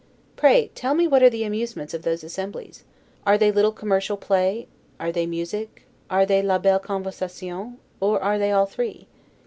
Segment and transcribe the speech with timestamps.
[0.35, 2.83] Pray tell me what are the amusements of those assemblies?
[3.23, 4.67] Are they little commercial play,
[4.99, 9.05] are they music, are they 'la belle conversation', or are they all three?